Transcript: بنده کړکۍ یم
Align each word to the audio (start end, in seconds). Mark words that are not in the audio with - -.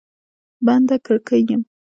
بنده 0.65 0.95
کړکۍ 1.05 1.39
یم 1.49 1.61